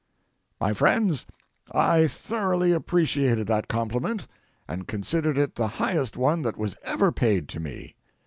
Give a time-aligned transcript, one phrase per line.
[0.59, 1.27] My friends,
[1.73, 4.25] I thoroughly appreciated that compliment,
[4.67, 7.93] and considered it the highest one that was ever paid to me.